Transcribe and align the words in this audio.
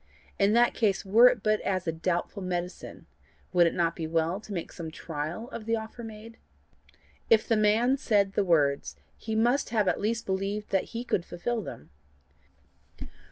In 0.39 0.53
that 0.53 0.73
case, 0.73 1.05
were 1.05 1.27
it 1.27 1.43
but 1.43 1.61
as 1.61 1.85
a 1.85 1.91
doubtful 1.91 2.41
medicine, 2.41 3.05
would 3.53 3.67
it 3.67 3.73
not 3.75 3.95
be 3.95 4.07
well 4.07 4.39
to 4.41 4.51
make 4.51 4.71
some 4.71 4.89
trial 4.89 5.47
of 5.51 5.67
the 5.67 5.75
offer 5.75 6.03
made? 6.03 6.37
If 7.29 7.47
the 7.47 7.55
man 7.55 7.97
said 7.97 8.33
the 8.33 8.43
words, 8.43 8.95
he 9.15 9.35
must 9.35 9.69
have 9.69 9.87
at 9.87 10.01
least 10.01 10.25
believed 10.25 10.71
that 10.71 10.85
he 10.97 11.03
could 11.03 11.23
fulfil 11.23 11.61
them. 11.61 11.91